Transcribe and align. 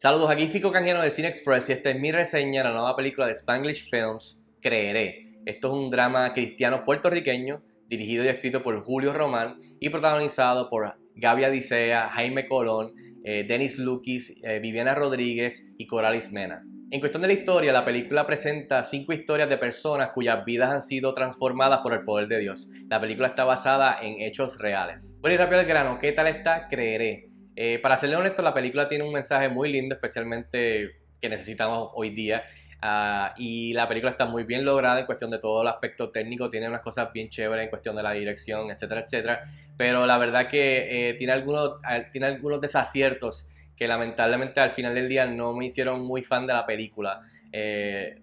Saludos, 0.00 0.30
aquí 0.30 0.46
Fico 0.46 0.70
Canjeno 0.70 1.02
de 1.02 1.10
Cine 1.10 1.26
Express 1.26 1.68
y 1.68 1.72
esta 1.72 1.90
es 1.90 1.98
mi 1.98 2.12
reseña 2.12 2.62
de 2.62 2.68
la 2.68 2.72
nueva 2.72 2.94
película 2.94 3.26
de 3.26 3.32
Spanglish 3.32 3.90
Films, 3.90 4.48
Creeré. 4.62 5.40
Esto 5.44 5.66
es 5.66 5.74
un 5.74 5.90
drama 5.90 6.32
cristiano 6.34 6.84
puertorriqueño 6.84 7.62
dirigido 7.88 8.22
y 8.22 8.28
escrito 8.28 8.62
por 8.62 8.84
Julio 8.84 9.12
Román 9.12 9.58
y 9.80 9.88
protagonizado 9.88 10.70
por 10.70 10.94
Gaby 11.16 11.42
Adicea, 11.42 12.10
Jaime 12.10 12.46
Colón, 12.46 12.92
eh, 13.24 13.44
Denis 13.48 13.76
Lukis, 13.76 14.40
eh, 14.44 14.60
Viviana 14.60 14.94
Rodríguez 14.94 15.74
y 15.76 15.88
Coralis 15.88 16.30
Mena. 16.30 16.62
En 16.92 17.00
cuestión 17.00 17.22
de 17.22 17.26
la 17.26 17.34
historia, 17.34 17.72
la 17.72 17.84
película 17.84 18.24
presenta 18.24 18.84
cinco 18.84 19.12
historias 19.12 19.48
de 19.48 19.58
personas 19.58 20.10
cuyas 20.14 20.44
vidas 20.44 20.70
han 20.70 20.82
sido 20.82 21.12
transformadas 21.12 21.80
por 21.82 21.92
el 21.92 22.04
poder 22.04 22.28
de 22.28 22.38
Dios. 22.38 22.70
La 22.88 23.00
película 23.00 23.26
está 23.26 23.42
basada 23.42 23.98
en 24.00 24.20
hechos 24.20 24.60
reales. 24.60 25.18
Bueno 25.20 25.34
y 25.34 25.38
rápido 25.38 25.58
al 25.58 25.66
grano, 25.66 25.98
¿qué 25.98 26.12
tal 26.12 26.28
está? 26.28 26.68
Creeré. 26.68 27.27
Eh, 27.60 27.80
para 27.80 27.96
serle 27.96 28.14
honesto, 28.14 28.40
la 28.40 28.54
película 28.54 28.86
tiene 28.86 29.02
un 29.02 29.12
mensaje 29.12 29.48
muy 29.48 29.72
lindo, 29.72 29.96
especialmente 29.96 30.92
que 31.20 31.28
necesitamos 31.28 31.90
hoy 31.94 32.10
día. 32.10 32.44
Ah, 32.80 33.34
y 33.36 33.72
la 33.72 33.88
película 33.88 34.12
está 34.12 34.26
muy 34.26 34.44
bien 34.44 34.64
lograda 34.64 35.00
en 35.00 35.06
cuestión 35.06 35.28
de 35.28 35.40
todo 35.40 35.62
el 35.62 35.66
aspecto 35.66 36.10
técnico, 36.10 36.48
tiene 36.48 36.68
unas 36.68 36.82
cosas 36.82 37.12
bien 37.12 37.28
chéveres 37.28 37.64
en 37.64 37.70
cuestión 37.70 37.96
de 37.96 38.04
la 38.04 38.12
dirección, 38.12 38.70
etcétera, 38.70 39.00
etcétera. 39.00 39.42
Pero 39.76 40.06
la 40.06 40.18
verdad 40.18 40.46
que 40.46 41.10
eh, 41.10 41.14
tiene, 41.14 41.32
algunos, 41.32 41.80
tiene 42.12 42.28
algunos 42.28 42.60
desaciertos 42.60 43.50
que 43.76 43.88
lamentablemente 43.88 44.60
al 44.60 44.70
final 44.70 44.94
del 44.94 45.08
día 45.08 45.26
no 45.26 45.52
me 45.52 45.66
hicieron 45.66 46.02
muy 46.02 46.22
fan 46.22 46.46
de 46.46 46.52
la 46.52 46.64
película. 46.64 47.22
Eh, 47.50 48.20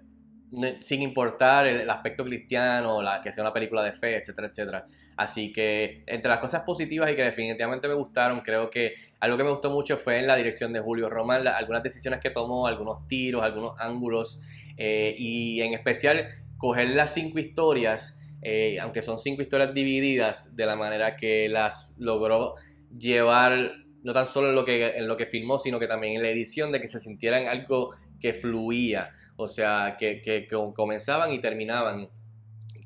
sin 0.80 1.02
importar 1.02 1.68
el, 1.68 1.90
aspecto 1.90 2.24
cristiano, 2.24 3.02
la, 3.02 3.22
que 3.22 3.32
sea 3.32 3.44
una 3.44 3.54
película 3.54 3.84
de 3.84 3.92
fe, 3.92 4.18
etcétera, 4.18 4.48
etcétera. 4.48 4.86
Así 5.18 5.52
que 5.52 6.04
entre 6.06 6.30
las 6.30 6.40
cosas 6.40 6.64
positivas 6.64 7.12
y 7.12 7.16
que 7.16 7.24
definitivamente 7.24 7.88
me 7.88 7.94
gustaron, 7.94 8.42
creo 8.42 8.70
que 8.70 8.94
algo 9.20 9.38
que 9.38 9.44
me 9.44 9.50
gustó 9.50 9.70
mucho 9.70 9.98
fue 9.98 10.20
en 10.20 10.28
la 10.28 10.36
dirección 10.36 10.72
de 10.72 10.80
Julio 10.80 11.10
Román, 11.10 11.48
algunas 11.48 11.84
decisiones 11.84 12.20
que 12.20 12.30
tomó, 12.30 12.68
algunos 12.68 13.08
tiros, 13.08 13.44
algunos 13.44 13.74
ángulos, 13.80 14.42
eh, 14.78 15.16
y 15.18 15.62
en 15.62 15.74
especial 15.74 16.28
coger 16.58 16.90
las 16.90 17.14
cinco 17.14 17.40
historias, 17.40 18.20
eh, 18.42 18.80
aunque 18.80 19.02
son 19.02 19.20
cinco 19.20 19.42
historias 19.42 19.74
divididas, 19.74 20.56
de 20.56 20.66
la 20.66 20.76
manera 20.76 21.16
que 21.16 21.50
las 21.50 21.96
logró 21.98 22.56
llevar 22.98 23.85
no 24.06 24.14
tan 24.14 24.28
solo 24.28 24.50
en 24.50 24.56
lo 24.56 24.64
que, 24.64 24.86
en 24.98 25.08
lo 25.08 25.18
que 25.18 25.26
filmó, 25.26 25.58
sino 25.58 25.80
que 25.80 25.88
también 25.88 26.16
en 26.16 26.22
la 26.22 26.30
edición, 26.30 26.72
de 26.72 26.80
que 26.80 26.88
se 26.88 27.00
sintieran 27.00 27.48
algo 27.48 27.96
que 28.22 28.34
fluía, 28.34 29.10
o 29.36 29.48
sea, 29.48 29.98
que, 29.98 30.22
que, 30.22 30.48
comenzaban 30.48 31.34
y 31.34 31.42
terminaban. 31.42 32.08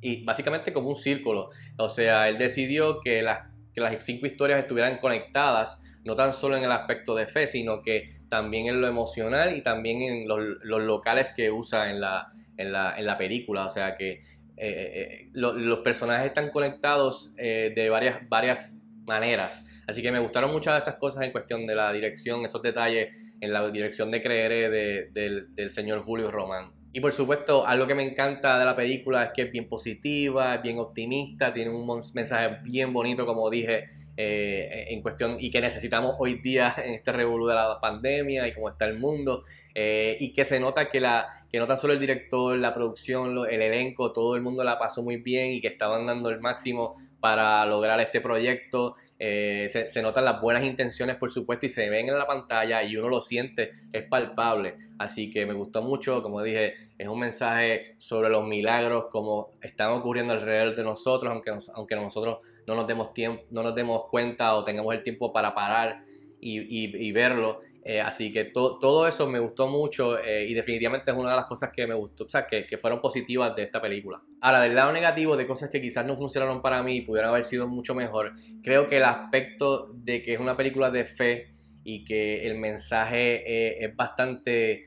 Y 0.01 0.23
básicamente 0.23 0.71
como 0.71 0.87
un 0.87 0.95
círculo. 0.95 1.49
O 1.77 1.89
sea, 1.89 2.29
él 2.29 2.37
decidió 2.37 3.01
que 3.01 3.21
las, 3.21 3.49
que 3.73 3.81
las 3.81 4.01
cinco 4.01 4.27
historias 4.27 4.61
estuvieran 4.61 4.97
conectadas, 4.99 5.83
no 6.05 6.15
tan 6.15 6.31
solo 6.31 6.55
en 6.55 6.63
el 6.63 6.71
aspecto 6.71 7.13
de 7.15 7.27
fe, 7.27 7.47
sino 7.47 7.81
que 7.81 8.05
también 8.29 8.67
en 8.67 8.79
lo 8.79 8.87
emocional 8.87 9.57
y 9.57 9.61
también 9.61 10.01
en 10.01 10.25
los, 10.25 10.39
los 10.63 10.81
locales 10.81 11.33
que 11.35 11.51
usa 11.51 11.91
en 11.91 11.99
la, 11.99 12.29
en 12.55 12.71
la, 12.71 12.97
en 12.97 13.05
la 13.05 13.17
película. 13.17 13.65
O 13.65 13.69
sea, 13.69 13.97
que 13.97 14.11
eh, 14.11 14.21
eh, 14.55 15.25
eh, 15.25 15.29
los 15.33 15.79
personajes 15.79 16.27
están 16.27 16.49
conectados 16.49 17.35
de 17.35 17.89
varias, 17.89 18.27
varias 18.29 18.78
maneras. 19.09 19.65
Así 19.87 20.01
que 20.01 20.11
me 20.11 20.19
gustaron 20.19 20.51
muchas 20.53 20.75
de 20.75 20.79
esas 20.79 20.95
cosas 20.95 21.23
en 21.23 21.31
cuestión 21.31 21.67
de 21.67 21.75
la 21.75 21.91
dirección, 21.91 22.45
esos 22.45 22.61
detalles 22.61 23.09
en 23.41 23.51
la 23.51 23.69
dirección 23.69 24.11
de 24.11 24.21
creer 24.21 25.11
del 25.11 25.71
señor 25.71 26.03
Julio 26.03 26.31
Román. 26.31 26.71
Y 26.93 27.01
por 27.01 27.11
supuesto, 27.11 27.67
algo 27.67 27.85
que 27.85 27.93
me 27.93 28.03
encanta 28.03 28.57
de 28.57 28.65
la 28.65 28.75
película 28.75 29.25
es 29.25 29.31
que 29.35 29.43
es 29.43 29.51
bien 29.51 29.67
positiva, 29.67 30.55
es 30.55 30.61
bien 30.61 30.79
optimista, 30.79 31.53
tiene 31.53 31.69
un 31.69 32.01
mensaje 32.13 32.57
bien 32.63 32.93
bonito, 32.93 33.25
como 33.25 33.49
dije, 33.49 33.89
eh, 34.17 34.87
en 34.89 35.01
cuestión 35.01 35.37
y 35.39 35.49
que 35.49 35.61
necesitamos 35.61 36.15
hoy 36.19 36.41
día 36.41 36.75
en 36.83 36.93
este 36.93 37.11
revolú 37.13 37.47
de 37.47 37.55
la 37.55 37.79
pandemia 37.79 38.47
y 38.47 38.53
cómo 38.53 38.69
está 38.69 38.85
el 38.85 38.97
mundo. 38.97 39.43
Eh, 39.73 40.17
y 40.19 40.33
que 40.33 40.43
se 40.45 40.59
nota 40.59 40.89
que, 40.89 40.99
la, 40.99 41.27
que 41.49 41.59
no 41.59 41.67
tan 41.67 41.77
solo 41.77 41.93
el 41.93 41.99
director, 41.99 42.57
la 42.57 42.73
producción, 42.73 43.37
el 43.49 43.61
elenco, 43.61 44.11
todo 44.11 44.35
el 44.35 44.41
mundo 44.41 44.63
la 44.63 44.77
pasó 44.79 45.03
muy 45.03 45.17
bien 45.17 45.53
y 45.53 45.61
que 45.61 45.67
estaban 45.67 46.05
dando 46.07 46.29
el 46.29 46.41
máximo 46.41 46.95
para 47.19 47.65
lograr 47.65 47.99
este 47.99 48.21
proyecto. 48.21 48.95
Eh, 49.21 49.67
se, 49.69 50.01
notan 50.01 50.23
las 50.23 50.39
buenas 50.39 50.63
intenciones, 50.63 51.17
por 51.17 51.29
supuesto, 51.29 51.65
y 51.65 51.69
se 51.69 51.89
ven 51.89 52.07
en 52.07 52.17
la 52.17 52.25
pantalla 52.25 52.81
y 52.83 52.95
uno 52.95 53.09
lo 53.09 53.19
siente, 53.19 53.71
es 53.91 54.03
palpable. 54.03 54.75
Así 54.97 55.29
que 55.29 55.45
me 55.45 55.53
gustó 55.53 55.81
mucho, 55.81 56.21
como 56.23 56.41
dije, 56.41 56.75
es 56.97 57.07
un 57.07 57.19
mensaje 57.19 57.95
sobre 57.97 58.29
los 58.29 58.47
milagros, 58.47 59.07
como 59.11 59.51
están 59.61 59.91
ocurriendo 59.91 60.33
alrededor 60.33 60.75
de 60.75 60.83
nosotros, 60.83 61.33
aunque, 61.33 61.51
aunque 61.73 61.95
nosotros 61.95 62.39
no 62.65 62.75
nos, 62.75 62.87
demos 62.87 63.13
tiempo, 63.13 63.43
no 63.51 63.61
nos 63.61 63.75
demos 63.75 64.05
cuenta 64.09 64.55
o 64.55 64.63
tengamos 64.63 64.93
el 64.93 65.03
tiempo 65.03 65.33
para 65.33 65.53
parar 65.53 66.03
y, 66.39 67.11
verlo. 67.11 67.61
Eh, 67.83 68.01
así 68.01 68.31
que 68.31 68.45
todo 68.45 69.07
eso 69.07 69.29
me 69.29 69.39
gustó 69.39 69.67
mucho 69.67 70.19
eh, 70.19 70.45
y 70.45 70.53
definitivamente 70.53 71.11
es 71.11 71.17
una 71.17 71.29
de 71.31 71.37
las 71.37 71.45
cosas 71.45 71.71
que 71.73 71.87
me 71.87 71.93
gustó, 71.93 72.25
o 72.25 72.29
sea, 72.29 72.45
que, 72.45 72.65
que, 72.65 72.77
fueron 72.77 72.99
positivas 72.99 73.55
de 73.55 73.63
esta 73.63 73.81
película. 73.81 74.21
Ahora, 74.41 74.61
del 74.61 74.75
lado 74.75 74.91
negativo 74.91 75.37
de 75.37 75.47
cosas 75.47 75.69
que 75.69 75.81
quizás 75.81 76.05
no 76.05 76.17
funcionaron 76.17 76.61
para 76.61 76.83
mí 76.83 76.97
y 76.97 77.01
pudieran 77.01 77.31
haber 77.31 77.45
sido 77.45 77.67
mucho 77.67 77.95
mejor, 77.95 78.33
creo 78.63 78.87
que 78.87 78.97
el 78.97 79.05
aspecto 79.05 79.91
de 79.93 80.21
que 80.21 80.33
es 80.33 80.39
una 80.39 80.57
película 80.57 80.91
de 80.91 81.05
fe 81.05 81.53
y 81.85 82.03
que 82.03 82.45
el 82.45 82.59
mensaje 82.59 83.43
eh, 83.47 83.85
es 83.85 83.95
bastante 83.95 84.85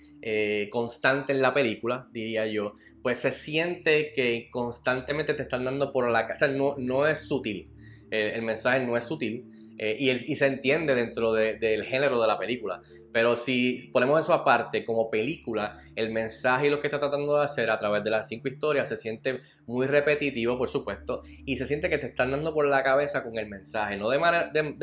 constante 0.71 1.33
en 1.33 1.43
la 1.43 1.53
película, 1.53 2.07
diría 2.13 2.47
yo, 2.47 2.75
pues 3.03 3.19
se 3.19 3.33
siente 3.33 4.13
que 4.13 4.49
constantemente 4.53 5.35
te 5.35 5.43
están 5.43 5.65
dando 5.65 5.93
por 5.93 6.09
la 6.09 6.29
casa, 6.29 6.47
no, 6.47 6.77
no 6.79 7.09
es 7.09 7.27
sutil, 7.27 7.69
el 8.09 8.43
mensaje 8.43 8.87
no 8.87 8.97
es 8.97 9.05
sutil 9.05 9.62
eh, 9.85 9.97
y, 9.99 10.37
se 10.37 10.47
entiende 10.47 10.95
dentro 10.95 11.33
del 11.33 11.85
género 11.85 12.21
de 12.21 12.29
la 12.29 12.39
película. 12.39 12.81
Pero 13.13 13.35
si 13.35 13.91
ponemos 13.93 14.21
eso 14.21 14.33
aparte, 14.33 14.85
como 14.85 15.11
película, 15.11 15.77
el 15.97 16.13
mensaje 16.13 16.69
y 16.69 16.71
lo 16.71 16.79
que 16.79 16.87
está 16.87 17.01
tratando 17.01 17.37
de 17.37 17.45
hacer 17.45 17.69
a 17.69 17.79
través 17.79 18.05
de 18.05 18.11
las 18.11 18.29
cinco 18.29 18.47
historias 18.47 18.89
se 18.89 18.97
siente 18.97 19.41
muy 19.67 19.89
repetitivo, 19.89 20.57
por 20.57 20.69
supuesto, 20.69 21.23
y 21.45 21.57
se 21.57 21.67
siente 21.67 21.91
que 21.91 21.99
te 21.99 22.07
están 22.07 22.31
dando 22.31 22.55
por 22.55 22.69
la 22.69 22.85
cabeza 22.85 23.25
con 23.25 23.37
el 23.37 23.49
mensaje, 23.49 23.97
no 23.97 24.09
de, 24.09 24.19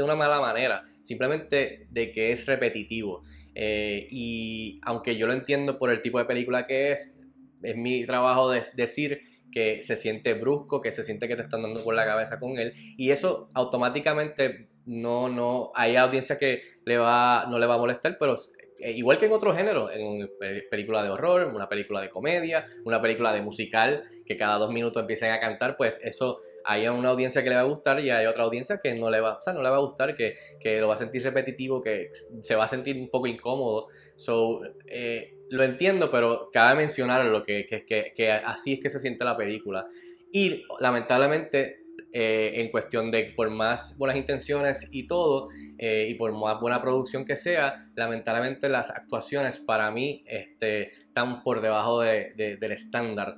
una 0.04 0.16
mala 0.16 0.42
manera, 0.42 0.82
simplemente 1.02 1.88
de 1.90 2.12
que 2.12 2.34
es 2.34 2.46
repetitivo. 2.46 3.24
Eh, 3.56 4.06
y 4.12 4.82
aunque 4.84 5.16
yo 5.16 5.28
lo 5.28 5.34
entiendo 5.34 5.80
por 5.80 5.92
el 5.92 6.02
tipo 6.02 6.20
de 6.20 6.26
película 6.26 6.68
que 6.68 6.92
es, 6.92 7.18
es 7.64 7.76
mi 7.78 8.06
trabajo 8.06 8.50
de 8.50 8.64
decir 8.76 9.22
que 9.52 9.82
se 9.82 9.98
siente 9.98 10.34
brusco, 10.34 10.82
que 10.82 10.92
se 10.92 11.04
siente 11.04 11.28
que 11.28 11.36
te 11.36 11.42
están 11.42 11.62
dando 11.62 11.84
por 11.84 11.96
la 11.96 12.06
cabeza 12.06 12.40
con 12.40 12.58
él, 12.58 12.74
y 12.98 13.12
eso 13.12 13.50
automáticamente 13.54 14.70
no, 14.86 15.30
no, 15.30 15.72
hay 15.76 15.96
audiencia 15.96 16.38
que 16.38 16.64
le 16.86 16.98
va, 16.98 17.46
no 17.50 17.59
le 17.59 17.66
va 17.66 17.76
a 17.76 17.80
molestar, 17.80 18.18
pero 18.20 18.36
eh, 18.80 18.92
igual 18.92 19.18
que 19.18 19.26
en 19.26 19.34
otro 19.34 19.54
género, 19.54 19.92
en 19.92 20.06
una 20.06 20.28
película 20.70 21.04
de 21.04 21.09
horror, 21.09 21.48
una 21.54 21.68
película 21.68 22.02
de 22.02 22.09
comedia, 22.09 22.66
una 22.86 23.02
película 23.02 23.34
de 23.34 23.42
musical, 23.42 24.04
que 24.26 24.38
cada 24.38 24.58
dos 24.58 24.72
minutos 24.72 25.02
empiecen 25.02 25.32
a 25.32 25.40
cantar, 25.40 25.76
pues 25.78 26.00
eso 26.04 26.40
hay 26.69 26.88
una 26.88 27.09
audiencia 27.09 27.41
que 27.41 27.50
le 27.50 27.56
va 27.56 27.62
a 27.62 27.66
gustar 27.66 28.00
y 28.00 28.12
hay 28.12 28.28
otra 28.28 28.44
audiencia 28.44 28.78
que 28.78 28.94
no 28.94 29.09
le 29.09 29.19
va, 29.19 29.40
o 29.44 29.53
no 29.53 29.63
le 29.63 29.69
va 29.69 29.78
a 29.78 29.80
gustar, 29.80 30.13
que, 30.13 30.35
lo 30.80 30.88
va 30.88 30.94
a 30.94 30.97
sentir 30.97 31.24
repetitivo, 31.24 31.81
que 31.81 32.12
se 32.44 32.53
va 32.53 32.66
a 32.66 32.68
sentir 32.68 32.96
un 32.96 33.09
poco 33.09 33.25
incómodo. 33.25 33.88
So, 34.16 34.62
eh, 34.85 35.34
lo 35.50 35.63
entiendo, 35.63 36.12
pero 36.12 36.52
cabe 36.53 36.75
mencionar 36.75 37.25
lo 37.25 37.41
que, 37.41 37.66
que, 37.66 38.13
que 38.16 38.31
así 38.31 38.74
es 38.74 38.79
que 38.81 38.91
se 38.91 39.00
siente 39.00 39.24
la 39.24 39.35
película. 39.35 39.88
Y 40.31 40.63
lamentablemente 40.79 41.85
eh, 42.13 42.52
en 42.58 42.69
cuestión 42.69 43.09
de 43.09 43.34
por 43.35 43.50
más 43.50 43.97
buenas 43.97 44.16
intenciones 44.16 44.90
y 44.91 45.08
todo, 45.08 45.50
eh, 45.79 46.08
y 46.08 46.13
por 46.13 46.31
más 46.34 46.62
buena 46.62 46.84
producción 46.84 47.25
que 47.25 47.35
sea, 47.35 47.90
lamentablemente 47.96 48.69
las 48.69 48.91
actuaciones 48.91 49.58
para 49.58 49.90
mí 49.90 50.24
este, 50.28 50.91
están 50.91 51.41
por 51.41 51.62
debajo 51.62 52.02
del 52.02 52.72
estándar. 52.72 53.38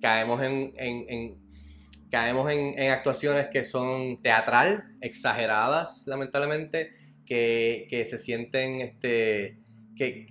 Caemos 0.00 0.40
en, 0.40 1.47
caemos 2.10 2.50
en, 2.50 2.90
actuaciones 2.90 3.48
que 3.50 3.64
son 3.64 4.22
teatral, 4.22 4.84
exageradas, 5.00 6.04
lamentablemente, 6.06 6.92
que, 7.26 8.04
se 8.08 8.18
sienten 8.18 8.80
este, 8.80 9.58
que, 9.96 10.26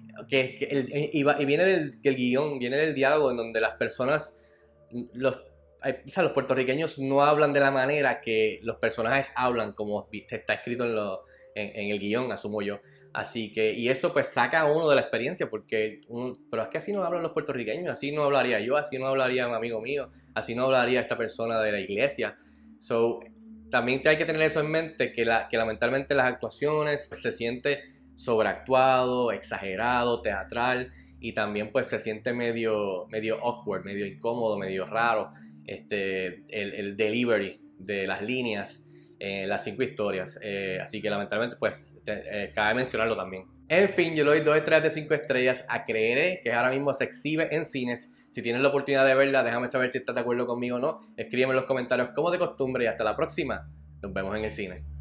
y, 1.11 1.45
viene 1.45 1.65
del, 1.65 2.01
del 2.01 2.15
guion, 2.15 2.59
viene 2.59 2.77
del 2.77 2.95
diálogo 2.95 3.31
en 3.31 3.37
donde 3.37 3.61
las 3.61 3.75
personas, 3.75 4.41
los 5.13 5.43
o 6.05 6.09
sea, 6.09 6.23
los 6.23 6.31
puertorriqueños 6.31 6.97
no 6.99 7.23
hablan 7.23 7.53
de 7.53 7.59
la 7.59 7.71
manera 7.71 8.19
que 8.19 8.59
los 8.63 8.77
personajes 8.77 9.31
hablan, 9.35 9.73
como 9.73 10.09
está 10.11 10.55
escrito 10.55 10.85
en, 10.85 10.95
lo, 10.95 11.23
en, 11.61 11.91
el 11.91 11.99
guion, 11.99 12.31
asumo 12.31 12.61
yo. 12.61 12.79
Así 13.13 13.51
que, 13.51 13.73
y 13.73 13.89
eso 13.89 14.13
pues 14.13 14.27
saca 14.27 14.61
a 14.61 14.71
uno 14.71 14.87
de 14.89 14.95
la 14.95 15.01
experiencia, 15.01 15.49
porque, 15.49 16.01
pero 16.51 16.63
es 16.63 16.69
que 16.69 16.77
así 16.77 16.91
no 16.93 17.03
hablan 17.03 17.23
los 17.23 17.31
puertorriqueños, 17.31 17.91
así 17.91 18.11
no 18.11 18.23
hablaría 18.23 18.59
yo, 18.59 18.77
así 18.77 18.99
no 18.99 19.07
hablaría 19.07 19.47
un 19.47 19.55
amigo 19.55 19.81
mío, 19.81 20.09
así 20.35 20.53
no 20.53 20.65
hablaría 20.65 21.01
esta 21.01 21.17
persona 21.17 21.59
de 21.61 21.71
la 21.71 21.79
iglesia. 21.79 22.35
So, 22.77 23.19
también 23.71 24.01
hay 24.05 24.17
que 24.17 24.25
tener 24.25 24.41
eso 24.43 24.59
en 24.59 24.69
mente, 24.69 25.11
que, 25.11 25.25
la, 25.25 25.47
que 25.47 25.57
lamentablemente 25.57 26.13
las 26.15 26.27
actuaciones 26.27 27.09
se 27.11 27.31
siente 27.31 27.81
sobreactuado, 28.15 29.31
exagerado, 29.31 30.21
teatral, 30.21 30.91
y 31.19 31.33
también 31.33 31.71
pues 31.71 31.87
se 31.87 31.99
siente 31.99 32.33
medio, 32.33 33.07
medio 33.09 33.43
awkward, 33.43 33.83
medio 33.83 34.05
incómodo, 34.05 34.57
medio 34.57 34.85
raro 34.85 35.31
este, 35.67 36.43
el, 36.47 36.95
delivery 36.95 37.59
de 37.77 38.07
las 38.07 38.21
líneas 38.21 38.86
en 39.19 39.49
las 39.49 39.63
cinco 39.63 39.83
historias. 39.83 40.39
Eh, 40.41 40.79
así 40.81 41.01
que 41.01 41.09
lamentablemente, 41.09 41.57
pues, 41.59 41.93
eh, 42.05 42.51
cabe 42.53 42.75
mencionarlo 42.75 43.15
también. 43.15 43.45
En 43.69 43.89
fin, 43.89 44.15
yo 44.15 44.23
le 44.23 44.31
doy 44.31 44.39
2 44.41 44.57
estrellas 44.57 44.83
de 44.83 44.89
5 44.91 45.13
estrellas 45.13 45.65
a 45.67 45.83
Creeré, 45.83 46.39
que 46.41 46.53
ahora 46.53 46.69
mismo 46.69 46.93
se 46.93 47.03
exhibe 47.03 47.53
en 47.53 47.65
cines. 47.65 48.27
Si 48.29 48.41
tienes 48.41 48.61
la 48.61 48.69
oportunidad 48.69 49.05
de 49.05 49.13
verla, 49.13 49.43
déjame 49.43 49.67
saber 49.67 49.89
si 49.89 49.97
estás 49.97 50.15
de 50.15 50.21
acuerdo 50.21 50.47
conmigo 50.47 50.77
o 50.77 50.79
no. 50.79 50.99
Escríbeme 51.17 51.51
en 51.51 51.57
los 51.57 51.65
comentarios 51.65 52.09
como 52.15 52.31
de 52.31 52.39
costumbre 52.39 52.85
y 52.85 52.87
hasta 52.87 53.03
la 53.03 53.15
próxima. 53.15 53.69
Nos 54.01 54.13
vemos 54.13 54.35
en 54.37 54.45
el 54.45 54.51
cine. 54.51 54.96